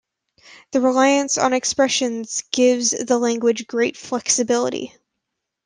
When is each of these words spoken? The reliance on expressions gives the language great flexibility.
The 0.71 0.81
reliance 0.81 1.37
on 1.37 1.53
expressions 1.53 2.41
gives 2.51 2.89
the 2.89 3.19
language 3.19 3.67
great 3.67 3.95
flexibility. 3.95 4.95